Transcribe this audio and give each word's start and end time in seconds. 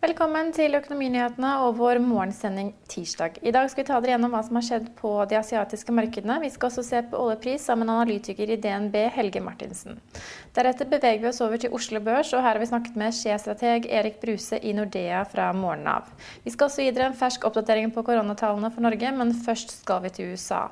Velkommen 0.00 0.46
til 0.56 0.72
Økonominyhetene 0.78 1.48
og 1.60 1.74
vår 1.76 1.98
morgensending 2.00 2.70
tirsdag. 2.88 3.34
I 3.44 3.50
dag 3.52 3.66
skal 3.68 3.82
vi 3.82 3.88
ta 3.90 3.98
dere 4.00 4.14
gjennom 4.14 4.32
hva 4.32 4.38
som 4.46 4.56
har 4.56 4.64
skjedd 4.64 4.86
på 4.96 5.10
de 5.28 5.36
asiatiske 5.36 5.92
markedene. 5.92 6.38
Vi 6.40 6.48
skal 6.54 6.70
også 6.70 6.84
se 6.86 7.02
på 7.10 7.18
oljepris 7.20 7.66
sammen 7.68 7.84
med 7.84 7.98
analytiker 7.98 8.48
i 8.48 8.56
DNB, 8.56 8.96
Helge 9.12 9.42
Martinsen. 9.44 9.98
Deretter 10.56 10.88
beveger 10.88 11.20
vi 11.20 11.28
oss 11.28 11.42
over 11.44 11.60
til 11.60 11.76
Oslo 11.76 12.00
Børs, 12.00 12.30
og 12.32 12.40
her 12.40 12.54
har 12.54 12.62
vi 12.62 12.70
snakket 12.70 12.96
med 12.96 13.12
sjefstrateg 13.18 13.90
Erik 13.92 14.16
Bruse 14.22 14.56
i 14.64 14.72
Nordea 14.78 15.20
fra 15.28 15.50
morgenen 15.52 15.92
av. 15.92 16.08
Vi 16.46 16.54
skal 16.56 16.70
også 16.70 16.86
gi 16.86 16.96
dere 16.96 17.10
en 17.10 17.18
fersk 17.20 17.44
oppdatering 17.50 17.92
på 17.92 18.06
koronatallene 18.08 18.72
for 18.72 18.86
Norge, 18.88 19.12
men 19.20 19.34
først 19.44 19.76
skal 19.82 20.00
vi 20.06 20.14
til 20.16 20.32
USA. 20.32 20.62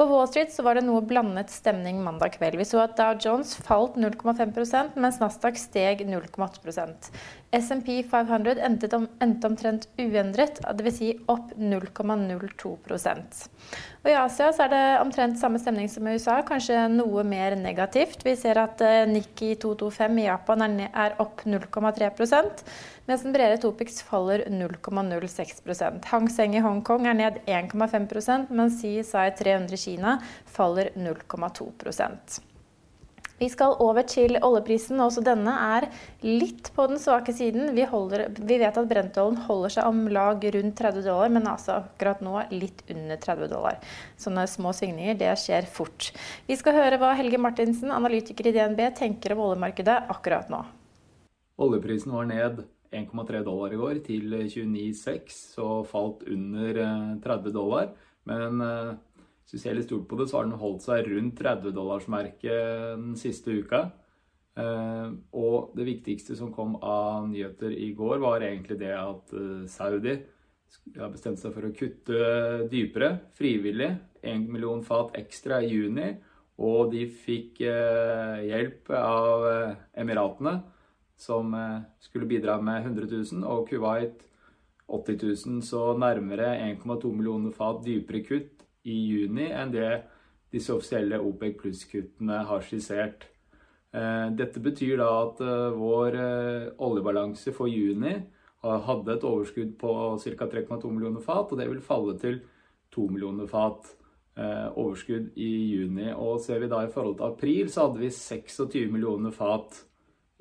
På 0.00 0.08
Wall 0.08 0.24
Street 0.32 0.56
så 0.56 0.64
var 0.64 0.80
det 0.80 0.86
noe 0.88 1.04
blandet 1.04 1.52
stemning 1.52 2.00
mandag 2.00 2.38
kveld. 2.38 2.56
Vi 2.56 2.70
så 2.72 2.80
at 2.86 2.96
Dow 2.96 3.12
Jones 3.20 3.52
falt 3.60 4.00
0,5% 4.00 4.96
mens 4.96 5.20
Nasdaq 5.20 5.60
steg 5.60 6.00
0,8 6.08 7.04
SMP 7.50 8.02
500 8.06 8.60
endte, 8.62 8.88
om, 8.94 9.08
endte 9.18 9.48
omtrent 9.48 9.88
uendret, 9.98 10.60
dvs. 10.78 10.96
Si 11.00 11.08
opp 11.32 11.50
0,02 11.58 12.70
Og 14.00 14.10
I 14.10 14.14
Asia 14.14 14.50
er 14.50 14.70
det 14.70 14.82
omtrent 15.00 15.38
samme 15.40 15.58
stemning 15.58 15.90
som 15.90 16.06
i 16.06 16.14
USA, 16.14 16.40
kanskje 16.46 16.84
noe 16.92 17.24
mer 17.26 17.56
negativt. 17.58 18.22
Vi 18.26 18.36
ser 18.38 18.60
at 18.62 18.82
eh, 18.86 19.02
Nikki 19.10 19.56
225 19.58 20.20
i 20.22 20.26
Japan 20.28 20.66
er, 20.66 20.90
er 20.94 21.16
opp 21.22 21.42
0,3 21.42 22.10
mens 23.10 23.24
den 23.26 23.34
bredere 23.34 23.58
Topix 23.58 23.98
faller 24.06 24.44
0,06 24.46 26.04
Hang 26.12 26.28
Seng 26.30 26.54
i 26.54 26.62
Hongkong 26.62 27.08
er 27.10 27.18
ned 27.18 27.40
1,5% 27.48 28.52
mens 28.54 28.78
CSI 28.78 29.26
300 29.40 29.74
i 29.74 29.82
Kina 29.88 30.20
faller 30.46 30.92
0,2 30.94 32.49
vi 33.40 33.48
skal 33.48 33.76
over 33.80 34.04
til 34.04 34.36
oljeprisen, 34.36 34.98
og 35.00 35.08
også 35.08 35.24
denne 35.24 35.54
er 35.78 35.86
litt 36.26 36.70
på 36.76 36.84
den 36.90 37.00
svake 37.00 37.32
siden. 37.36 37.70
Vi, 37.76 37.86
holder, 37.88 38.26
vi 38.36 38.58
vet 38.60 38.76
at 38.76 38.90
brentoljen 38.90 39.40
holder 39.46 39.76
seg 39.76 39.88
om 39.88 40.02
lag 40.12 40.44
rundt 40.56 40.76
30 40.76 41.06
dollar, 41.06 41.32
men 41.32 41.48
altså 41.48 41.78
akkurat 41.78 42.20
nå 42.24 42.34
litt 42.52 42.84
under 42.92 43.20
30 43.20 43.52
dollar. 43.52 43.78
Sånne 44.20 44.44
små 44.50 44.74
svingninger, 44.76 45.16
det 45.22 45.32
skjer 45.40 45.70
fort. 45.72 46.10
Vi 46.50 46.58
skal 46.60 46.76
høre 46.76 47.00
hva 47.00 47.14
Helge 47.16 47.40
Martinsen, 47.40 47.94
analytiker 47.96 48.50
i 48.50 48.54
DNB, 48.58 48.84
tenker 48.98 49.34
om 49.36 49.46
oljemarkedet 49.48 50.02
akkurat 50.12 50.52
nå. 50.52 50.60
Oljeprisen 51.60 52.12
var 52.12 52.28
ned 52.28 52.62
1,3 52.92 53.42
dollar 53.46 53.72
i 53.72 53.80
går 53.80 54.04
til 54.04 54.32
29,6, 54.36 55.40
så 55.56 55.80
falt 55.88 56.24
under 56.28 56.84
30 57.24 57.24
eh, 57.24 57.52
dollar. 57.54 57.92
Men 58.28 58.60
eh, 58.64 58.96
hvis 59.50 59.58
vi 59.58 59.62
ser 59.64 59.74
litt 59.74 59.88
stort 59.88 60.06
på 60.06 60.14
det, 60.14 60.28
så 60.30 60.38
har 60.38 60.44
den 60.46 60.60
holdt 60.60 60.84
seg 60.84 61.08
rundt 61.10 61.40
30-dollarsmerket 61.40 63.00
den 63.00 63.16
siste 63.18 63.50
uka. 63.50 63.80
Eh, 64.54 65.08
og 65.34 65.72
det 65.74 65.86
viktigste 65.88 66.36
som 66.38 66.52
kom 66.54 66.76
av 66.78 67.26
nyheter 67.26 67.74
i 67.74 67.88
går, 67.98 68.20
var 68.22 68.46
egentlig 68.46 68.78
det 68.78 68.92
at 68.94 69.34
eh, 69.34 69.64
Saudi 69.66 70.14
har 70.94 71.10
bestemt 71.10 71.42
seg 71.42 71.50
for 71.56 71.66
å 71.66 71.72
kutte 71.74 72.68
dypere, 72.70 73.08
frivillig. 73.34 73.90
1 74.22 74.46
million 74.52 74.84
fat 74.86 75.18
ekstra 75.18 75.58
i 75.64 75.72
juni. 75.72 76.12
Og 76.62 76.94
de 76.94 77.08
fikk 77.10 77.64
eh, 77.66 78.46
hjelp 78.52 78.94
av 78.94 79.48
Emiratene, 79.98 80.60
som 81.18 81.50
skulle 82.00 82.30
bidra 82.30 82.60
med 82.62 82.86
100 82.86 83.10
000, 83.10 83.42
og 83.50 83.66
Kuwait 83.66 84.22
80 84.86 85.18
000, 85.26 85.60
så 85.66 85.90
nærmere 85.98 86.54
1,2 86.70 87.10
millioner 87.18 87.50
fat 87.56 87.82
dypere 87.82 88.22
kutt 88.30 88.59
i 88.88 88.96
juni 89.10 89.50
enn 89.52 89.74
det 89.74 89.90
disse 90.50 90.72
offisielle 90.74 91.20
OPEC 91.22 91.58
pluss-kuttene 91.60 92.40
har 92.48 92.64
skissert. 92.66 93.28
Eh, 93.90 94.26
dette 94.38 94.62
betyr 94.62 95.00
da 95.00 95.08
at 95.24 95.40
eh, 95.42 95.70
vår 95.74 96.18
eh, 96.18 96.68
oljebalanse 96.86 97.54
for 97.54 97.70
juni 97.70 98.20
hadde 98.60 99.14
et 99.14 99.22
overskudd 99.24 99.70
på 99.80 99.92
ca. 100.20 100.46
3,2 100.52 100.90
millioner 100.92 101.22
fat, 101.24 101.48
og 101.48 101.56
det 101.56 101.64
vil 101.70 101.80
falle 101.80 102.12
til 102.20 102.42
2 102.92 103.06
millioner 103.08 103.48
fat 103.48 103.94
overskudd 104.36 105.30
i 105.40 105.48
juni. 105.72 106.10
Og 106.12 106.42
ser 106.44 106.60
vi 106.60 106.68
da 106.68 106.82
i 106.84 106.90
forhold 106.92 107.16
til 107.16 107.26
april, 107.26 107.70
så 107.72 107.86
hadde 107.86 108.02
vi 108.02 108.10
26 108.12 108.92
millioner 108.92 109.32
fat 109.32 109.80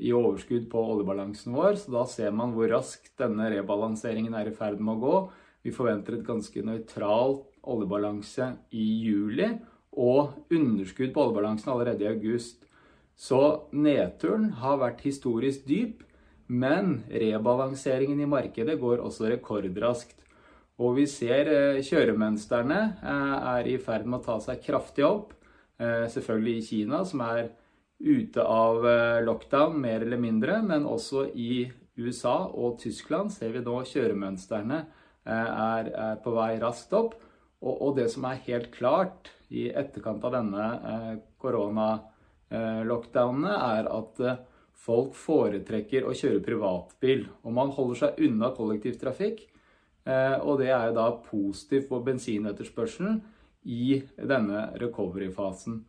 i 0.03 0.11
overskudd 0.15 0.67
på 0.71 0.83
oljebalansen 0.93 1.55
vår, 1.55 1.79
så 1.79 1.95
da 1.95 2.03
ser 2.11 2.35
man 2.35 2.51
hvor 2.55 2.67
raskt 2.71 3.15
denne 3.19 3.47
rebalanseringen 3.55 4.35
er 4.35 4.51
i 4.51 4.55
ferd 4.55 4.83
med 4.83 4.97
å 4.97 5.01
gå. 5.05 5.15
Vi 5.63 5.75
forventer 5.75 6.19
et 6.19 6.27
ganske 6.27 6.63
nøytralt 6.63 7.48
oljebalanse 7.63 8.53
i 8.71 8.85
juli 9.05 9.49
og 9.99 10.53
underskudd 10.53 11.13
på 11.13 11.25
oljebalansen 11.25 11.73
allerede 11.73 12.05
i 12.05 12.11
august. 12.11 12.63
Så 13.19 13.67
nedturen 13.75 14.51
har 14.61 14.79
vært 14.79 15.03
historisk 15.03 15.65
dyp, 15.67 16.05
men 16.47 17.01
rebalanseringen 17.11 18.21
i 18.23 18.29
markedet 18.29 18.77
går 18.79 19.03
også 19.03 19.27
rekordraskt. 19.33 20.15
Og 20.79 20.95
vi 20.95 21.05
ser 21.11 21.49
eh, 21.51 21.81
kjøremønstrene 21.83 22.79
eh, 23.03 23.33
er 23.53 23.67
i 23.67 23.75
ferd 23.83 24.07
med 24.07 24.21
å 24.21 24.25
ta 24.29 24.37
seg 24.43 24.61
kraftig 24.63 25.03
opp. 25.03 25.33
Eh, 25.79 26.07
selvfølgelig 26.11 26.55
i 26.55 26.65
Kina, 26.69 27.03
som 27.05 27.23
er 27.27 27.49
ute 27.99 28.39
av 28.39 28.85
lockdown 29.27 29.75
mer 29.83 30.05
eller 30.05 30.21
mindre, 30.23 30.61
men 30.63 30.85
også 30.87 31.25
i 31.35 31.65
USA 31.99 32.45
og 32.47 32.77
Tyskland 32.79 33.33
ser 33.35 33.51
vi 33.51 33.59
nå 33.65 33.81
kjøremønstrene 33.89 34.77
er, 35.27 35.89
på 36.23 36.31
vei 36.31 36.53
raskt 36.61 36.95
opp. 36.95 37.17
Og, 37.59 37.75
og, 37.75 37.91
det 37.97 38.07
som 38.13 38.23
er 38.29 38.45
helt 38.45 38.69
klart 38.71 39.33
i 39.51 39.69
etterkant 39.69 40.23
av 40.23 40.31
denne 40.37 40.65
eh, 40.91 41.15
koronalockdownene, 41.41 43.53
er 43.75 43.83
at 43.91 44.19
eh, 44.23 44.39
folk 44.79 45.11
foretrekker 45.19 46.05
å 46.07 46.15
kjøre 46.15 46.45
privatbil. 46.45 47.27
Og 47.43 47.51
man 47.55 47.69
holder 47.75 47.95
seg 48.03 48.19
unna 48.29 48.47
kollektivtrafikk. 48.55 49.37
Eh, 50.07 50.37
og 50.39 50.59
det 50.61 50.71
er 50.71 50.95
da 50.95 51.09
positivt 51.25 51.89
for 51.91 51.99
bensinetterspørselen 52.05 53.21
i 53.67 54.03
denne 54.15 54.69
recovery-fasen. 54.79 55.83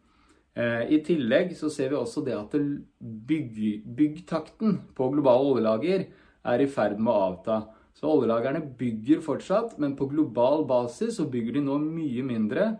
Eh, 0.58 0.91
I 0.91 0.98
tillegg 1.06 1.54
så 1.56 1.70
ser 1.70 1.92
vi 1.92 2.00
også 2.00 2.25
det 2.26 2.37
at 2.37 2.56
bygg, 2.98 3.84
byggtakten 3.87 4.81
på 4.97 5.10
globale 5.14 5.54
oljelager 5.54 6.08
er 6.50 6.64
i 6.64 6.70
ferd 6.70 6.98
med 6.98 7.12
å 7.12 7.20
avta. 7.31 7.60
Så 8.00 8.09
oljelagerne 8.09 8.62
bygger 8.78 9.21
fortsatt, 9.21 9.75
men 9.78 9.93
på 9.97 10.06
global 10.09 10.65
basis 10.69 11.19
så 11.19 11.27
bygger 11.28 11.59
de 11.59 11.65
nå 11.66 11.77
mye 11.83 12.22
mindre 12.25 12.71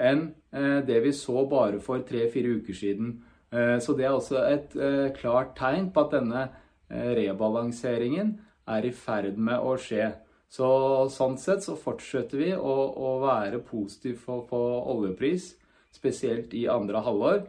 enn 0.00 0.30
eh, 0.56 0.78
det 0.88 1.02
vi 1.04 1.12
så 1.12 1.42
bare 1.50 1.82
for 1.84 2.00
tre-fire 2.08 2.54
uker 2.56 2.78
siden. 2.78 3.18
Eh, 3.52 3.76
så 3.84 3.92
det 3.98 4.06
er 4.06 4.16
også 4.16 4.40
et 4.48 4.76
eh, 4.80 5.10
klart 5.18 5.52
tegn 5.58 5.90
på 5.92 6.06
at 6.06 6.16
denne 6.16 6.48
rebalanseringen 6.90 8.32
er 8.72 8.86
i 8.88 8.90
ferd 8.96 9.36
med 9.38 9.62
å 9.62 9.76
skje. 9.78 10.08
Så 10.50 10.66
sånn 11.12 11.36
sett 11.38 11.62
så 11.62 11.76
fortsetter 11.78 12.40
vi 12.40 12.48
å, 12.56 12.72
å 12.98 13.12
være 13.22 13.60
positive 13.62 14.18
på, 14.24 14.40
på, 14.48 14.62
oljepris, 14.96 15.52
spesielt 15.94 16.56
i 16.58 16.64
andre 16.72 17.04
halvår. 17.06 17.44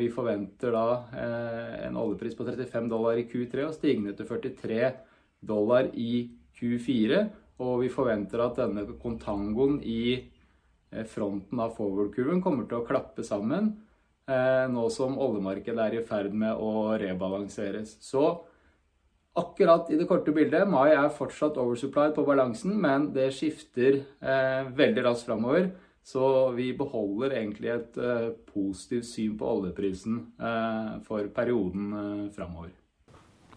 Vi 0.00 0.08
forventer 0.10 0.74
da 0.74 0.88
en 1.86 2.00
oljepris 2.02 2.34
på 2.36 2.48
35 2.48 2.90
dollar 2.90 3.22
i 3.22 3.28
Q3 3.30 3.68
og 3.68 3.76
stigende 3.78 4.16
til 4.18 4.26
43 4.26 4.90
dollar 5.46 5.86
i 5.94 6.10
Q4. 6.26 6.39
Q4. 6.60 7.24
Og 7.60 7.82
vi 7.82 7.90
forventer 7.92 8.40
at 8.44 8.58
denne 8.60 8.86
kontangoen 9.00 9.80
i 9.84 10.04
eh, 10.16 11.04
fronten 11.08 11.60
av 11.60 11.74
forward-kurven 11.76 12.40
kommer 12.44 12.68
til 12.68 12.80
å 12.80 12.86
klappe 12.88 13.24
sammen 13.26 13.74
eh, 14.30 14.64
nå 14.72 14.86
som 14.92 15.18
oljemarkedet 15.20 15.84
er 15.84 15.98
i 15.98 16.06
ferd 16.06 16.32
med 16.32 16.56
å 16.56 16.96
rebalanseres. 17.00 17.98
Så 18.00 18.24
akkurat 19.40 19.92
i 19.92 20.00
det 20.00 20.08
korte 20.08 20.32
bildet, 20.36 20.64
mai 20.72 20.94
er 20.94 21.12
fortsatt 21.12 21.60
oversupplied 21.60 22.16
på 22.16 22.24
balansen, 22.26 22.74
men 22.80 23.10
det 23.16 23.28
skifter 23.36 24.00
eh, 24.00 24.72
veldig 24.80 25.06
raskt 25.10 25.28
framover. 25.28 25.70
Så 26.10 26.24
vi 26.56 26.70
beholder 26.72 27.36
egentlig 27.36 27.68
et 27.74 27.98
positivt 28.48 29.04
syn 29.04 29.36
på 29.38 29.52
oljeprisen 29.52 30.16
for 31.04 31.28
perioden 31.36 32.30
framover. 32.32 32.72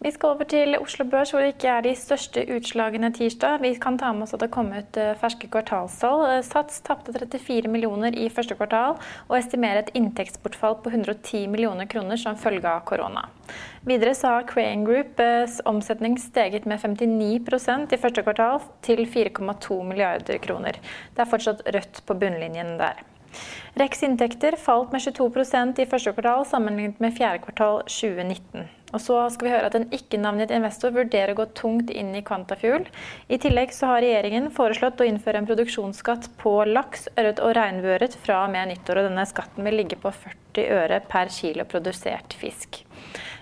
Vi 0.04 0.12
skal 0.12 0.34
over 0.34 0.44
til 0.44 0.76
Oslo 0.76 1.06
Børs, 1.08 1.30
hvor 1.32 1.40
det 1.40 1.54
ikke 1.54 1.70
er 1.72 1.84
de 1.86 1.94
største 1.96 2.42
utslagene 2.52 3.08
tirsdag. 3.16 3.62
Vi 3.64 3.70
kan 3.80 3.96
ta 3.96 4.10
med 4.12 4.26
oss 4.26 4.34
at 4.36 4.42
det 4.44 4.50
kom 4.52 4.74
ut 4.76 4.98
eh, 5.00 5.14
ferske 5.22 5.48
kvartalstall. 5.48 6.24
Eh, 6.28 6.42
Sats 6.44 6.82
tapte 6.84 7.14
34 7.16 7.72
millioner 7.72 8.18
i 8.20 8.26
første 8.28 8.58
kvartal, 8.60 8.98
og 9.30 9.38
estimerer 9.38 9.80
et 9.80 9.94
inntektsbortfall 9.96 10.76
på 10.84 10.92
110 10.92 11.46
millioner 11.54 11.88
kroner 11.88 12.20
som 12.20 12.36
følge 12.36 12.68
av 12.68 12.84
korona. 12.90 13.30
Videre 13.88 14.12
så 14.20 14.34
har 14.36 14.50
Crane 14.52 14.84
Groups 14.84 15.64
omsetning 15.72 16.20
steget 16.20 16.68
med 16.68 16.84
59% 16.84 17.96
i 17.96 18.04
første 18.04 18.28
kvartal 18.28 18.60
til 18.84 19.06
4,2 19.08 19.80
milliarder 19.88 20.44
kroner. 20.44 20.84
Det 21.16 21.24
er 21.24 21.32
fortsatt 21.32 21.64
rødt 21.72 22.04
på 22.04 22.20
bunnlinjen 22.20 22.76
der. 22.84 23.00
Rex 23.80 24.04
inntekter 24.06 24.58
falt 24.60 24.94
med 24.94 25.02
22% 25.02 25.82
i 25.82 25.90
første 25.90 26.14
kvartal 26.14 26.46
sammenlignet 26.50 27.02
med 27.04 27.16
fjerde 27.18 27.44
kvartal 27.46 27.84
2019. 27.88 28.68
Og 28.94 29.02
så 29.02 29.16
skal 29.34 29.48
vi 29.48 29.54
høre 29.56 29.70
at 29.72 29.76
en 29.78 29.88
ikke-navngitt 29.96 30.52
investor 30.54 30.94
vurderer 30.94 31.34
å 31.34 31.40
gå 31.40 31.48
tungt 31.58 31.90
inn 31.90 32.12
i 32.14 32.22
Quantafuel. 32.26 32.86
I 33.26 33.40
tillegg 33.42 33.74
så 33.74 33.90
har 33.90 34.04
regjeringen 34.06 34.52
foreslått 34.54 35.02
å 35.02 35.08
innføre 35.10 35.42
en 35.42 35.50
produksjonsskatt 35.50 36.30
på 36.42 36.54
laks, 36.70 37.08
ørret 37.18 37.42
og 37.42 37.56
regnbueørret 37.58 38.20
fra 38.22 38.44
og 38.46 38.54
med 38.54 38.70
nyttår. 38.70 39.02
Og 39.02 39.10
denne 39.10 39.26
skatten 39.30 39.66
vil 39.66 39.80
ligge 39.82 39.98
på 39.98 40.14
40 40.14 40.70
øre 40.78 41.02
per 41.10 41.34
kilo 41.34 41.66
produsert 41.66 42.38
fisk. 42.38 42.84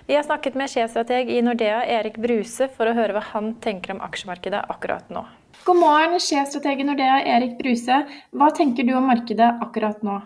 Vi 0.08 0.16
har 0.16 0.24
snakket 0.24 0.56
med 0.58 0.72
sjefstrateg 0.72 1.28
i 1.30 1.44
Nordea, 1.44 1.84
Erik 2.00 2.16
Bruse, 2.22 2.72
for 2.72 2.88
å 2.88 2.96
høre 2.96 3.18
hva 3.18 3.26
han 3.34 3.52
tenker 3.62 3.92
om 3.94 4.02
aksjemarkedet 4.08 4.64
akkurat 4.72 5.12
nå. 5.12 5.26
God 5.62 5.78
morgen, 5.78 6.16
sjefstrateg 6.18 6.80
i 6.82 6.84
Nordea, 6.88 7.20
Erik 7.36 7.52
Bruse. 7.54 8.00
Hva 8.34 8.48
tenker 8.50 8.82
du 8.82 8.96
om 8.98 9.04
markedet 9.06 9.46
akkurat 9.62 10.00
nå? 10.02 10.16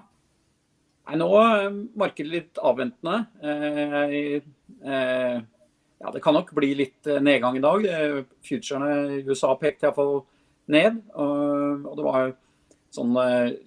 Nei, 1.10 1.18
nå 1.20 1.28
er 1.42 1.76
markedet 2.00 2.32
litt 2.32 2.60
avventende. 2.64 3.18
Eh, 3.44 4.38
eh, 4.40 5.36
ja, 6.00 6.14
det 6.14 6.24
kan 6.24 6.38
nok 6.38 6.54
bli 6.56 6.72
litt 6.80 7.04
eh, 7.12 7.20
nedgang 7.20 7.60
i 7.60 7.64
dag. 7.66 7.84
Futurene 8.48 9.18
i 9.18 9.20
USA 9.28 9.52
pekte 9.60 9.90
iallfall 9.90 10.22
ned. 10.72 11.02
Og, 11.20 11.92
det 11.92 12.08
var 12.08 12.32
sånn 12.96 13.14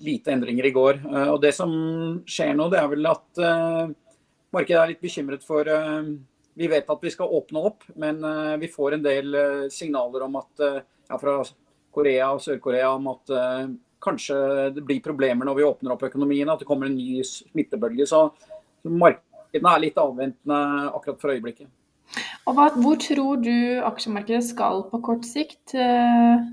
lite 0.02 0.34
endringer 0.34 0.66
i 0.66 0.74
går. 0.74 1.06
Og 1.30 1.42
det 1.46 1.54
som 1.54 1.72
skjer 2.26 2.56
nå, 2.58 2.72
det 2.74 2.82
er 2.82 2.94
vel 2.98 3.14
at 3.14 3.46
markedet 4.50 4.82
er 4.82 4.96
litt 4.96 5.06
bekymret 5.06 5.46
for 5.46 5.70
Vi 5.70 6.68
vet 6.68 6.90
at 6.90 7.04
vi 7.06 7.14
skal 7.14 7.30
åpne 7.30 7.62
opp, 7.62 7.92
men 7.94 8.26
vi 8.58 8.74
får 8.74 8.98
en 8.98 9.06
del 9.06 9.44
signaler 9.70 10.26
om 10.26 10.42
at 10.42 10.72
ja, 11.10 11.18
fra 11.18 11.40
Korea 11.96 12.30
og 12.36 12.44
Sør-Korea 12.44 12.94
om 12.94 13.10
at 13.12 13.34
kanskje 14.04 14.38
det 14.76 14.84
blir 14.86 15.02
problemer 15.04 15.48
når 15.48 15.58
vi 15.58 15.68
åpner 15.68 15.96
opp 15.96 16.06
økonomien, 16.08 16.50
at 16.50 16.62
det 16.62 16.68
kommer 16.70 16.90
en 16.90 16.96
ny 16.98 17.24
smittebølge. 17.26 18.08
Så, 18.10 18.22
så 18.84 18.94
markedene 18.94 19.74
er 19.74 19.84
litt 19.84 20.00
avventende 20.00 20.62
akkurat 20.94 21.20
for 21.22 21.36
øyeblikket. 21.36 21.70
Og 22.48 22.56
hva, 22.58 22.70
Hvor 22.74 22.98
tror 23.02 23.44
du 23.44 23.54
aksjemarkedet 23.86 24.48
skal 24.48 24.86
på 24.90 25.02
kort 25.06 25.28
sikt? 25.28 25.76
Eh, 25.76 26.48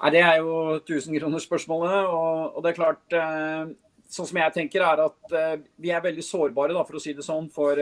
Nei, 0.00 0.10
Det 0.10 0.22
er 0.24 0.40
jo 0.40 0.80
tusenkronersspørsmålet. 0.88 2.08
Og, 2.08 2.56
og 2.56 2.64
det 2.64 2.72
er 2.72 2.80
klart 2.80 3.14
eh, 3.14 3.70
Sånn 4.10 4.26
som 4.26 4.40
jeg 4.40 4.50
tenker 4.56 4.82
er 4.82 5.04
at 5.04 5.34
Vi 5.78 5.92
er 5.94 6.02
veldig 6.02 6.24
sårbare 6.26 6.74
da, 6.74 6.82
for 6.82 6.98
å 6.98 7.02
si 7.02 7.12
det 7.14 7.22
sånn, 7.22 7.46
for, 7.54 7.78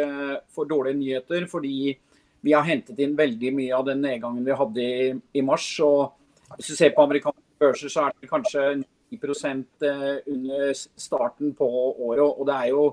for 0.52 0.68
dårlige 0.68 0.98
nyheter. 0.98 1.46
Fordi 1.48 1.94
vi 2.40 2.54
har 2.54 2.66
hentet 2.66 2.98
inn 3.02 3.16
veldig 3.18 3.50
mye 3.54 3.74
av 3.74 3.86
den 3.88 4.02
nedgangen 4.04 4.46
vi 4.46 4.56
hadde 4.60 4.84
i, 4.84 5.10
i 5.38 5.42
mars. 5.42 5.66
og 5.84 6.14
Hvis 6.56 6.72
du 6.72 6.78
ser 6.78 6.94
på 6.94 7.04
amerikanske 7.04 7.48
børser 7.58 7.92
så 7.92 8.06
er 8.06 8.16
det 8.16 8.30
kanskje 8.30 8.64
9 9.10 9.18
eh, 9.18 10.18
under 10.26 10.72
starten 10.76 11.54
på 11.56 11.68
året. 12.08 12.24
Og 12.24 12.46
det 12.46 12.56
er 12.56 12.72
jo 12.72 12.84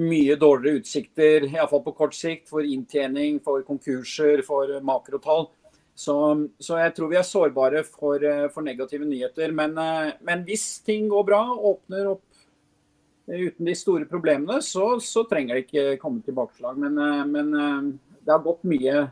mye 0.00 0.36
dårligere 0.38 0.82
utsikter, 0.82 1.48
iallfall 1.48 1.82
på 1.82 1.96
kort 1.98 2.14
sikt, 2.14 2.48
for 2.48 2.62
inntjening, 2.62 3.40
for 3.42 3.64
konkurser, 3.66 4.44
for 4.46 4.78
makrotall. 4.86 5.48
Så, 5.94 6.14
så 6.62 6.78
jeg 6.80 6.94
tror 6.96 7.10
vi 7.10 7.18
er 7.18 7.26
sårbare 7.26 7.82
for, 7.84 8.22
eh, 8.22 8.48
for 8.54 8.64
negative 8.64 9.08
nyheter. 9.08 9.52
Men, 9.52 9.76
eh, 9.78 10.12
men, 10.22 10.44
hvis 10.46 10.80
ting 10.86 11.08
går 11.10 11.26
bra, 11.26 11.42
åpner 11.72 12.14
opp 12.14 12.26
uten 13.30 13.66
de 13.66 13.74
store 13.78 14.06
problemene, 14.10 14.58
så, 14.62 14.96
så 14.98 15.22
trenger 15.28 15.54
det 15.54 15.66
ikke 15.66 15.98
komme 16.02 16.22
tilbakeslag. 16.26 16.78
Men, 16.82 16.96
men 17.30 17.98
det 18.24 18.32
har 18.34 18.42
gått 18.44 18.64
mye, 18.68 19.02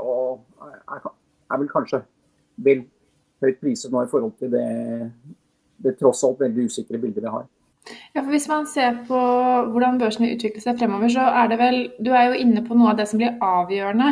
og 0.00 0.40
er, 0.64 1.08
er 1.52 1.60
vel 1.60 1.70
kanskje 1.70 2.00
vel 2.64 2.84
høyt 3.44 3.58
priset 3.60 3.92
nå 3.92 4.04
i 4.04 4.10
forhold 4.10 4.36
til 4.40 4.52
det, 4.54 4.68
det 5.84 5.96
tross 6.00 6.22
alt 6.26 6.40
veldig 6.44 6.68
usikre 6.70 7.00
bildet 7.00 7.24
vi 7.24 7.34
har. 7.34 7.44
Ja, 8.14 8.22
for 8.22 8.30
Hvis 8.32 8.48
man 8.48 8.66
ser 8.66 9.02
på 9.08 9.18
hvordan 9.72 9.98
børsen 10.00 10.24
vil 10.24 10.38
utvikle 10.38 10.62
seg 10.62 10.78
fremover, 10.80 11.10
så 11.12 11.26
er 11.42 11.50
det 11.50 11.58
vel 11.60 11.76
Du 12.00 12.14
er 12.14 12.30
jo 12.30 12.40
inne 12.40 12.64
på 12.64 12.76
noe 12.78 12.94
av 12.94 13.00
det 13.00 13.08
som 13.10 13.20
blir 13.20 13.36
avgjørende. 13.44 14.08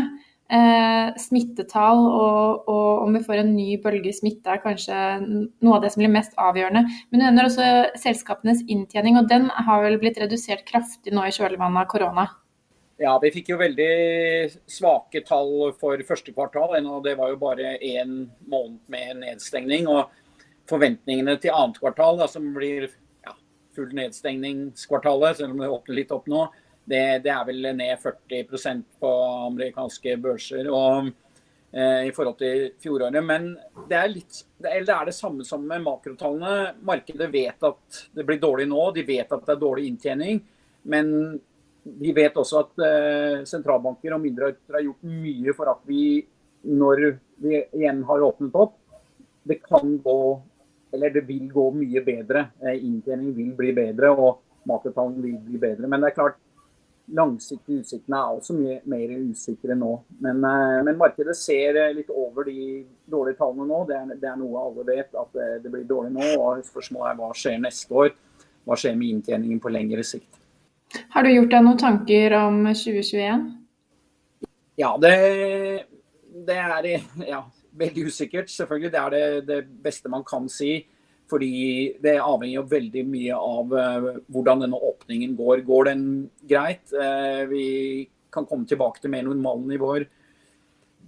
Eh, 0.52 1.14
smittetall 1.16 2.02
og, 2.04 2.66
og, 2.68 2.88
om 3.06 3.14
vi 3.16 3.22
får 3.24 3.40
en 3.40 3.54
ny 3.56 3.78
bølge 3.80 4.12
smitte 4.12 4.52
er 4.52 4.60
kanskje 4.60 4.96
noe 5.24 5.78
av 5.78 5.86
det 5.86 5.94
som 5.94 6.02
blir 6.02 6.12
mest 6.12 6.36
avgjørende. 6.36 6.82
Men 7.08 7.22
du 7.22 7.24
nevner 7.24 7.48
også 7.48 7.70
selskapenes 8.02 8.60
inntjening, 8.68 9.16
og 9.16 9.30
den 9.32 9.48
har 9.48 9.80
vel 9.86 9.96
blitt 10.02 10.20
redusert 10.20 10.66
kraftig 10.68 11.16
nå 11.16 11.24
i 11.24 11.32
kjølvannet 11.32 11.86
av 11.86 11.88
korona? 11.94 12.26
Ja, 13.00 13.14
vi 13.22 13.30
fikk 13.32 13.48
jo 13.52 13.60
veldig 13.60 13.92
svake 14.68 15.22
tall 15.24 15.72
for 15.80 16.00
første 16.06 16.34
kvartal. 16.34 16.74
Det 17.04 17.14
var 17.18 17.32
jo 17.32 17.38
bare 17.40 17.76
én 17.80 18.26
måned 18.50 18.82
med 18.92 19.22
nedstengning. 19.22 19.88
og 19.88 20.10
Forventningene 20.68 21.38
til 21.40 21.54
annet 21.56 21.80
kvartal, 21.80 22.20
da, 22.20 22.28
som 22.30 22.52
blir 22.54 22.86
ja, 23.24 23.34
full 23.74 23.90
nedstengningskvartalet, 23.96 25.40
selv 25.40 25.56
om 25.56 25.62
det 25.62 25.72
åpner 25.72 25.98
litt 25.98 26.14
opp 26.14 26.28
nå, 26.30 26.46
det, 26.84 27.02
det 27.24 27.32
er 27.32 27.48
vel 27.48 27.66
ned 27.78 27.98
40% 28.02 28.84
på 29.02 29.10
amerikanske 29.48 30.14
børser 30.22 30.68
og, 30.70 31.10
eh, 31.74 32.08
i 32.08 32.14
forhold 32.14 32.38
til 32.40 32.68
fjoråret. 32.82 33.18
Men 33.24 33.52
det 33.90 33.98
er, 33.98 34.10
litt, 34.12 34.42
det 34.62 34.76
er 34.78 35.06
det 35.08 35.16
samme 35.16 35.46
som 35.48 35.64
med 35.66 35.82
makrotallene. 35.86 36.74
Markedet 36.86 37.30
vet 37.32 37.68
at 37.72 38.02
det 38.14 38.26
blir 38.28 38.42
dårlig 38.42 38.68
nå, 38.70 38.90
de 38.94 39.06
vet 39.06 39.32
at 39.32 39.46
det 39.46 39.56
er 39.56 39.64
dårlig 39.64 39.88
inntjening. 39.90 40.42
Men 40.82 41.40
vi 41.82 42.12
vet 42.14 42.36
også 42.38 42.60
at 42.62 42.84
eh, 42.86 43.40
sentralbanker 43.48 44.14
og 44.14 44.22
myndigheter 44.22 44.76
har 44.76 44.84
gjort 44.86 45.08
mye 45.08 45.54
for 45.56 45.72
at 45.72 45.82
vi, 45.88 46.22
når 46.70 47.04
vi 47.42 47.58
igjen 47.58 48.04
har 48.06 48.22
åpnet 48.28 48.54
opp, 48.58 48.76
det 49.42 49.58
kan 49.64 49.96
gå 50.04 50.18
eller 50.92 51.10
det 51.10 51.24
vil 51.26 51.48
gå 51.50 51.66
mye 51.74 52.02
bedre. 52.04 52.46
Eh, 52.60 52.84
inntjening 52.84 53.32
vil 53.34 53.52
bli 53.58 53.72
bedre 53.74 54.12
og 54.12 54.42
makrotallene 54.68 55.24
vil 55.24 55.38
bli 55.42 55.60
bedre. 55.60 55.88
Men 55.88 56.04
det 56.04 56.12
er 56.12 56.18
klart, 56.18 56.36
langsiktige 57.12 57.82
utsiktene 57.82 58.20
er 58.20 58.36
også 58.36 58.54
mye 58.54 58.76
mer 58.92 59.14
usikre 59.32 59.74
nå. 59.78 59.90
Men, 60.22 60.44
eh, 60.44 60.82
men, 60.86 61.00
markedet 61.00 61.34
ser 61.36 61.80
litt 61.96 62.12
over 62.12 62.46
de 62.46 62.84
dårlige 63.10 63.40
tallene 63.40 63.66
nå. 63.66 63.80
Det 63.88 63.96
er, 63.98 64.12
det 64.20 64.30
er 64.30 64.38
noe 64.38 64.68
alle 64.68 64.86
vet, 64.86 65.16
at 65.16 65.34
det, 65.34 65.48
det 65.64 65.72
blir 65.72 65.88
dårlig 65.88 66.12
nå. 66.14 66.28
og 66.36 66.62
Spørsmålet 66.68 67.10
er 67.10 67.18
hva 67.18 67.32
skjer 67.34 67.58
neste 67.64 67.98
år. 68.04 68.14
Hva 68.62 68.78
skjer 68.78 68.94
med 68.94 69.16
inntjeningen 69.16 69.58
på 69.58 69.72
lengre 69.74 70.06
sikt. 70.06 70.41
Har 71.12 71.24
du 71.24 71.32
gjort 71.32 71.52
deg 71.52 71.66
noen 71.66 71.80
tanker 71.80 72.36
om 72.38 72.62
2021? 72.68 73.44
Ja, 74.80 74.94
det, 75.00 75.12
det 76.46 76.56
er 76.56 76.88
ja, 77.28 77.42
veldig 77.78 78.08
usikkert. 78.08 78.50
Selvfølgelig. 78.52 78.92
Det 78.92 79.02
er 79.02 79.14
det, 79.14 79.26
det, 79.48 79.60
beste 79.84 80.12
man 80.12 80.24
kan 80.28 80.48
si. 80.52 80.80
Fordi 81.30 81.52
det 82.02 82.18
avhenger 82.20 82.58
jo 82.58 82.68
veldig 82.68 83.04
mye 83.08 83.36
av 83.36 83.70
uh, 83.72 84.08
hvordan 84.32 84.64
denne 84.66 84.80
åpningen 84.90 85.36
går. 85.38 85.62
Går 85.68 85.92
den 85.92 86.02
greit? 86.48 86.84
Uh, 86.92 87.44
vi 87.48 87.68
kan 88.32 88.48
komme 88.48 88.68
tilbake 88.68 89.00
til 89.00 89.12
mer 89.12 89.24
normale 89.28 89.64
nivåer 89.70 90.08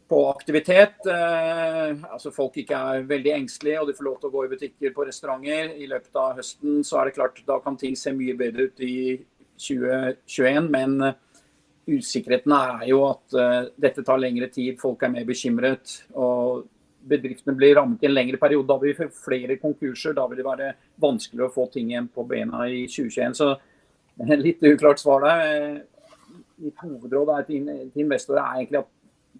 på 0.08 0.20
aktivitet. 0.30 0.96
Uh, 1.04 2.00
altså 2.12 2.32
Folk 2.32 2.56
ikke 2.60 2.78
er 2.78 3.06
veldig 3.10 3.34
engstelige 3.36 3.82
og 3.82 3.90
de 3.90 3.96
får 3.98 4.08
lov 4.08 4.16
til 4.20 4.30
å 4.30 4.34
gå 4.36 4.46
i 4.46 4.52
butikker 4.54 4.96
på 4.96 5.06
restauranter. 5.10 5.74
I 5.76 5.90
løpet 5.92 6.20
av 6.20 6.40
høsten 6.40 6.80
så 6.86 7.00
er 7.00 7.10
det 7.10 7.16
klart 7.18 7.44
da 7.48 7.60
kan 7.64 7.76
ting 7.80 7.96
se 7.98 8.14
mye 8.16 8.36
bedre 8.38 8.70
ut 8.70 8.84
i 8.84 8.96
2021. 9.60 10.70
Men 10.72 10.96
eh, 11.08 11.18
usikkerheten 11.94 12.54
er 12.56 12.86
jo 12.88 13.02
at 13.10 13.36
uh, 13.36 13.66
dette 13.76 14.04
tar 14.06 14.20
lengre 14.22 14.48
tid, 14.52 14.78
folk 14.80 15.02
er 15.04 15.12
mer 15.12 15.26
bekymret. 15.28 15.98
og 16.16 16.64
Bedriftene 17.04 17.52
blir 17.58 17.76
rammet 17.76 18.00
i 18.00 18.08
en 18.08 18.14
lengre 18.14 18.40
periode. 18.40 18.68
Da 18.70 18.78
vil 18.80 18.94
vi 18.94 19.02
få 19.02 19.10
flere 19.26 19.58
konkurser. 19.60 20.14
Da 20.16 20.24
vil 20.30 20.40
det 20.40 20.46
være 20.46 20.70
vanskeligere 21.04 21.50
å 21.50 21.52
få 21.52 21.66
ting 21.72 21.90
igjen 21.92 22.08
på 22.08 22.24
bena 22.24 22.62
i 22.64 22.86
2021. 22.88 23.36
Så 23.36 23.50
litt 24.40 24.64
uklart 24.64 25.02
svar 25.02 25.26
der. 25.26 25.82
Mitt 26.64 26.80
hovedråd 26.80 27.34
til, 27.50 27.68
investorer 28.00 28.40
er 28.40 28.62
egentlig 28.62 28.80
at 28.80 28.92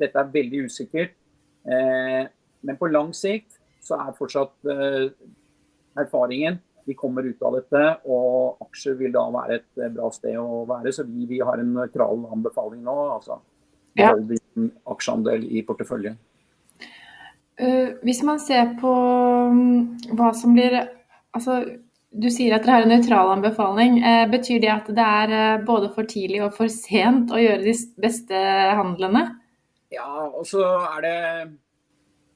dette 0.02 0.21
er 0.21 0.33
veldig 0.35 0.64
usikkert. 0.68 1.16
Eh, 1.64 2.23
men 2.64 2.76
på 2.76 2.90
lang 2.92 3.14
sikt 3.16 3.56
så 3.85 3.97
er 4.02 4.16
fortsatt 4.18 4.68
eh, 4.68 5.09
erfaringen 6.00 6.59
vi 6.84 6.94
kommer 6.98 7.26
ut 7.26 7.42
av 7.42 7.56
dette, 7.58 7.82
og 8.10 8.62
aksjer 8.64 8.98
vil 8.98 9.14
da 9.14 9.24
være 9.32 9.58
et 9.58 9.82
eh, 9.82 9.92
bra 9.94 10.10
sted 10.12 10.36
å 10.40 10.64
være. 10.68 10.92
Så 10.94 11.06
vi, 11.08 11.26
vi 11.30 11.40
har 11.44 11.60
en 11.60 11.72
nøytral 11.78 12.26
anbefaling 12.34 12.84
nå. 12.84 12.96
altså 13.16 13.40
Behold 13.94 14.30
ja. 14.32 14.38
din 14.38 14.70
aksjeandel 14.90 15.46
i 15.54 15.62
porteføljen. 15.66 16.18
Uh, 17.54 17.94
hvis 18.02 18.24
man 18.26 18.40
ser 18.42 18.72
på 18.80 18.90
um, 18.90 19.94
hva 20.18 20.32
som 20.34 20.56
blir 20.56 20.80
Altså, 21.34 21.60
du 22.14 22.28
sier 22.30 22.54
at 22.54 22.62
dere 22.62 22.76
har 22.76 22.84
en 22.84 22.92
nøytral 22.94 23.32
anbefaling. 23.32 23.96
Uh, 24.02 24.24
betyr 24.30 24.60
det 24.62 24.70
at 24.70 24.90
det 24.94 25.06
er 25.22 25.32
uh, 25.34 25.64
både 25.66 25.88
for 25.94 26.06
tidlig 26.06 26.44
og 26.46 26.52
for 26.54 26.70
sent 26.70 27.32
å 27.34 27.40
gjøre 27.42 27.64
de 27.64 27.74
beste 28.02 28.42
handlene? 28.78 29.24
Ja, 29.94 30.26
og 30.28 30.46
så 30.46 30.62
er 30.62 31.02
det 31.02 31.16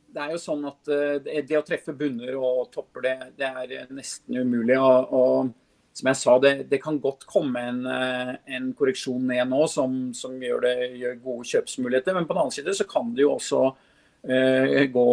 Det 0.09 0.25
er 0.25 0.35
jo 0.35 0.41
sånn 0.41 0.65
at 0.69 0.91
eh, 0.93 1.43
det 1.45 1.59
å 1.59 1.65
treffe 1.67 1.95
bunner 1.97 2.37
og 2.38 2.69
topper, 2.75 3.05
det, 3.05 3.17
det 3.38 3.49
er 3.49 3.91
nesten 3.93 4.41
umulig. 4.41 4.79
Og, 4.81 5.12
og 5.12 5.99
som 5.99 6.11
jeg 6.12 6.21
sa, 6.21 6.37
det, 6.43 6.53
det, 6.71 6.79
kan 6.83 7.00
godt 7.03 7.27
komme 7.29 7.65
en, 7.73 7.83
en 7.88 8.71
korreksjon 8.79 9.25
ned 9.33 9.49
nå 9.50 9.65
som, 9.71 9.97
som 10.15 10.37
gjør, 10.38 10.62
det, 10.62 10.75
gjør 11.00 11.17
gode 11.25 11.49
kjøpsmuligheter. 11.50 12.15
Men 12.15 12.29
på 12.29 12.37
den 12.37 12.43
annen 12.45 12.55
side 12.55 12.75
så 12.79 12.87
kan 12.88 13.11
det 13.17 13.25
jo 13.25 13.33
også 13.35 13.62
uh, 13.73 14.77
gå, 14.95 15.07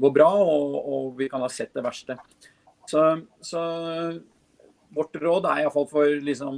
gå, 0.00 0.12
bra, 0.16 0.30
og, 0.40 0.78
og 0.80 1.10
vi 1.20 1.28
kan 1.28 1.44
ha 1.44 1.50
sett 1.52 1.76
det 1.76 1.84
verste. 1.84 2.16
Så, 2.88 3.04
så 3.44 3.60
vårt 4.96 5.20
råd 5.20 5.46
er 5.50 5.64
iallfall 5.64 5.86
for 5.90 6.08
liksom 6.24 6.56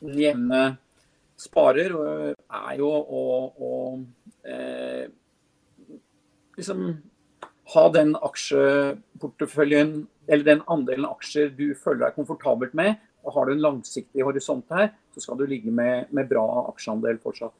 den 0.00 0.18
jevne 0.18 0.62
sparer, 1.40 1.94
er 2.34 2.72
jo 2.80 2.88
å, 2.90 3.22
å 3.56 3.70
eh, 4.48 5.06
liksom 6.58 6.82
ha 7.74 7.86
den 7.94 8.16
aksjeporteføljen 8.18 9.94
eller 10.30 10.46
den 10.46 10.62
andelen 10.70 11.08
aksjer 11.08 11.50
du 11.56 11.70
føler 11.74 12.06
deg 12.06 12.18
komfortabelt 12.18 12.74
med. 12.78 13.00
og 13.24 13.34
Har 13.34 13.46
du 13.46 13.54
en 13.54 13.64
langsiktig 13.64 14.24
horisont 14.24 14.66
her, 14.74 14.92
så 15.14 15.24
skal 15.24 15.40
du 15.40 15.46
ligge 15.48 15.72
med, 15.74 16.10
med 16.10 16.28
bra 16.30 16.44
aksjeandel 16.70 17.18
fortsatt. 17.22 17.54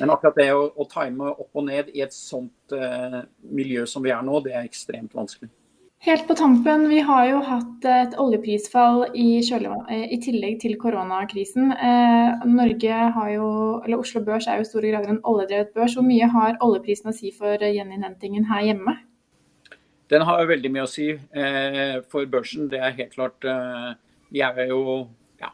Men 0.00 0.12
akkurat 0.14 0.38
det 0.38 0.52
å, 0.54 0.68
å 0.72 0.86
time 0.88 1.34
opp 1.34 1.58
og 1.58 1.66
ned 1.66 1.90
i 1.92 2.00
et 2.04 2.14
sånt 2.16 2.72
eh, 2.72 3.18
miljø 3.52 3.84
som 3.88 4.04
vi 4.04 4.12
er 4.14 4.22
nå, 4.24 4.40
det 4.44 4.54
er 4.54 4.64
ekstremt 4.64 5.12
vanskelig. 5.16 5.50
Helt 6.02 6.24
på 6.26 6.34
tampen, 6.34 6.88
vi 6.90 6.98
har 7.06 7.26
jo 7.28 7.42
hatt 7.46 7.84
et 7.86 8.16
oljeprisfall 8.18 9.04
i, 9.14 9.38
i 9.38 10.18
tillegg 10.24 10.56
til 10.64 10.74
koronakrisen. 10.80 11.70
Eh, 11.76 12.48
Norge 12.50 13.04
har 13.18 13.28
jo, 13.30 13.50
eller 13.84 14.02
Oslo 14.02 14.24
Børs 14.26 14.48
er 14.50 14.58
jo 14.58 14.66
i 14.66 14.70
store 14.70 14.90
grader 14.90 15.12
en 15.12 15.22
oljedrevet 15.22 15.70
børs. 15.76 15.94
Hvor 15.94 16.06
mye 16.08 16.26
har 16.32 16.58
oljeprisen 16.64 17.12
å 17.12 17.14
si 17.14 17.30
for 17.36 17.62
gjeninnhentingen 17.62 18.48
her 18.50 18.66
hjemme? 18.72 18.96
Den 20.12 20.26
har 20.28 20.44
veldig 20.48 20.70
mye 20.72 20.84
å 20.84 20.90
si 20.90 21.08
eh, 21.12 21.98
for 22.12 22.28
børsen. 22.28 22.68
Det 22.72 22.80
er 22.80 22.96
helt 22.98 23.14
klart. 23.14 23.44
Eh, 23.48 23.92
vi 24.32 24.42
er 24.44 24.66
jo 24.68 25.06
ja, 25.40 25.52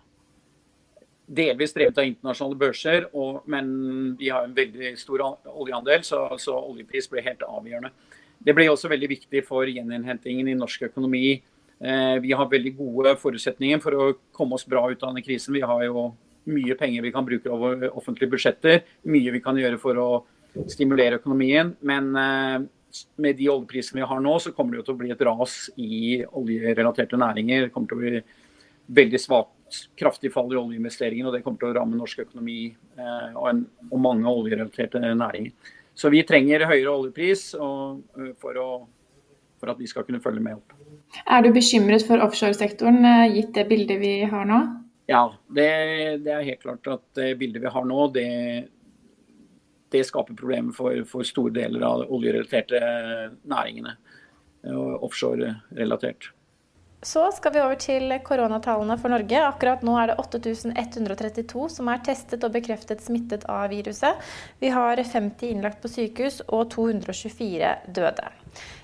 delvis 1.27 1.75
drevet 1.77 1.99
av 2.01 2.09
internasjonale 2.09 2.59
børser, 2.59 3.09
og, 3.13 3.45
men 3.51 3.69
vi 4.19 4.33
har 4.35 4.47
en 4.47 4.57
veldig 4.57 4.95
stor 4.99 5.23
oljeandel, 5.29 6.03
så, 6.07 6.25
så 6.43 6.57
oljepris 6.59 7.11
blir 7.13 7.27
helt 7.27 7.45
avgjørende. 7.47 7.93
Det 8.39 8.55
blir 8.55 8.71
også 8.71 8.91
veldig 8.91 9.11
viktig 9.11 9.43
for 9.47 9.67
gjeninnhentingen 9.67 10.51
i 10.51 10.57
norsk 10.59 10.89
økonomi. 10.91 11.39
Eh, 11.79 12.17
vi 12.23 12.35
har 12.35 12.51
veldig 12.51 12.75
gode 12.79 13.15
forutsetninger 13.19 13.83
for 13.83 13.95
å 13.95 14.09
komme 14.35 14.59
oss 14.59 14.67
bra 14.67 14.85
ut 14.91 15.03
av 15.03 15.13
denne 15.13 15.23
krisen. 15.27 15.55
Vi 15.55 15.63
har 15.67 15.85
jo 15.87 16.09
mye 16.49 16.79
penger 16.79 17.05
vi 17.05 17.13
kan 17.15 17.27
bruke 17.27 17.51
over 17.53 17.87
offentlige 17.93 18.33
budsjetter. 18.35 18.83
Mye 19.11 19.35
vi 19.35 19.43
kan 19.45 19.59
gjøre 19.59 19.79
for 19.83 20.03
å 20.03 20.09
stimulere 20.71 21.19
økonomien. 21.21 21.75
Men 21.87 22.11
eh, 22.19 22.59
med 23.21 23.37
de 23.37 23.49
oljeprisene 23.53 24.01
vi 24.01 24.09
har 24.11 24.21
nå, 24.25 24.35
så 24.41 24.53
kommer 24.57 24.75
det 24.75 24.83
jo 24.83 24.89
til 24.89 24.97
å 24.97 25.01
bli 25.03 25.13
et 25.15 25.25
ras 25.29 25.57
i 25.77 26.19
oljerelaterte 26.41 27.21
næringer. 27.21 27.67
Det 27.67 27.73
kommer 27.75 27.91
til 27.91 27.99
å 27.99 28.03
bli 28.03 28.23
veldig 28.99 29.21
svakt, 29.21 29.81
kraftig 30.01 30.33
fall 30.33 30.53
i 30.55 30.59
oljeinvesteringene, 30.59 31.29
og 31.29 31.37
det 31.37 31.43
kommer 31.45 31.61
til 31.61 31.73
å 31.73 31.77
ramme 31.77 31.99
norsk 31.99 32.25
økonomi 32.25 32.61
eh, 32.73 33.35
og, 33.35 33.45
en, 33.51 33.65
og 33.91 34.01
mange 34.05 34.33
oljerelaterte 34.33 35.03
næringer. 35.03 35.75
Så 35.99 36.13
vi 36.15 36.23
trenger 36.27 36.69
høyere 36.71 36.95
oljepris 36.95 37.51
og, 37.59 38.01
eh, 38.17 38.33
for, 38.41 38.57
å, 38.63 38.69
for, 39.61 39.75
at 39.75 39.83
vi 39.83 39.91
skal 39.91 40.07
kunne 40.09 40.23
følge 40.25 40.45
med 40.45 40.61
opp. 40.61 40.77
Er 41.27 41.45
du 41.45 41.51
bekymret 41.53 42.07
for 42.09 42.23
offshoresektoren, 42.25 43.03
eh, 43.05 43.37
gitt 43.37 43.53
det 43.59 43.69
bildet 43.69 44.01
vi 44.01 44.15
har 44.31 44.49
nå? 44.49 44.63
Ja, 45.09 45.27
det, 45.57 45.69
det 46.25 46.33
er 46.35 46.49
helt 46.49 46.65
klart 46.65 46.89
at 46.93 47.05
det 47.17 47.35
bildet 47.41 47.65
vi 47.65 47.73
har 47.73 47.87
nå, 47.89 48.09
det, 48.13 48.29
det 49.95 50.05
skaper 50.05 50.37
problemer 50.37 50.75
for, 50.77 51.03
for, 51.09 51.27
store 51.27 51.53
deler 51.57 51.85
av 51.87 52.05
oljerelaterte 52.13 52.81
næringene. 53.49 53.95
Offshore-relatert. 54.69 56.33
Så 57.03 57.29
skal 57.31 57.53
vi 57.55 57.61
over 57.63 57.79
til 57.79 58.11
koronatallene 58.27 58.97
for 58.99 59.13
Norge. 59.13 59.39
Akkurat 59.47 59.85
nå 59.87 59.93
er 60.01 60.11
det 60.11 60.17
8132 60.19 61.69
som 61.71 61.91
er 61.93 62.01
testet 62.03 62.43
og 62.43 62.57
bekreftet 62.57 63.05
smittet 63.05 63.47
av 63.47 63.69
viruset. 63.71 64.19
Vi 64.59 64.73
har 64.75 64.99
50 64.99 65.53
innlagt 65.53 65.79
på 65.85 65.91
sykehus 65.93 66.41
og 66.49 66.73
224 66.75 67.71
døde. 67.95 68.33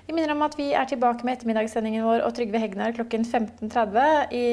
Vi 0.07 0.15
minner 0.15 0.31
om 0.31 0.45
at 0.45 0.55
vi 0.55 0.69
er 0.71 0.87
tilbake 0.87 1.27
med 1.27 1.35
ettermiddagssendingen 1.35 2.05
vår 2.07 2.23
og 2.23 2.31
Trygve 2.37 2.61
Hegnar 2.63 2.95
klokken 2.95 3.27
15.30. 3.27 4.31
I 4.31 4.45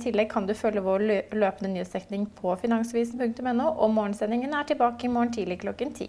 tillegg 0.00 0.32
kan 0.32 0.48
du 0.48 0.54
følge 0.56 0.86
vår 0.86 1.04
løpende 1.36 1.74
nyhetsdekning 1.74 2.24
på 2.40 2.56
finansvisen.no, 2.62 3.68
og 3.68 3.96
morgensendingen 3.98 4.56
er 4.56 4.70
tilbake 4.70 5.10
i 5.10 5.12
morgen 5.12 5.36
tidlig 5.36 5.60
klokken 5.66 5.92
10. 5.92 6.08